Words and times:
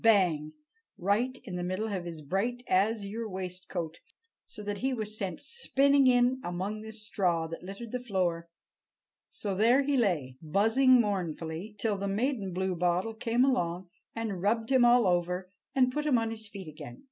bang! 0.03 0.51
right 0.97 1.37
in 1.43 1.55
the 1.57 1.61
middle 1.63 1.87
of 1.89 2.05
his 2.05 2.23
bright 2.23 2.63
azure 2.67 3.29
waistcoat, 3.29 3.99
so 4.47 4.63
that 4.63 4.79
he 4.79 4.91
was 4.95 5.15
sent 5.15 5.39
spinning 5.39 6.07
in 6.07 6.41
among 6.43 6.81
the 6.81 6.91
straw 6.91 7.45
that 7.45 7.61
littered 7.61 7.91
the 7.91 7.99
floor. 7.99 8.49
So 9.29 9.53
there 9.53 9.83
he 9.83 9.95
lay, 9.95 10.37
buzzing 10.41 10.99
mournfully, 10.99 11.75
till 11.77 11.97
the 11.99 12.07
maiden 12.07 12.51
bluebottle 12.51 13.13
came 13.13 13.45
along 13.45 13.89
and 14.15 14.41
rubbed 14.41 14.71
him 14.71 14.83
all 14.83 15.05
over, 15.05 15.51
and 15.75 15.91
put 15.91 16.07
him 16.07 16.17
on 16.17 16.31
his 16.31 16.47
feet 16.47 16.67
again. 16.67 16.99